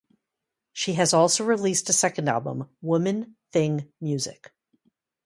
She 0.73 0.93
has 0.95 1.13
also 1.13 1.43
released 1.43 1.87
a 1.87 1.93
second 1.93 2.27
album, 2.27 2.67
"Woman 2.81 3.35
Thing 3.51 3.93
Music". 4.01 4.51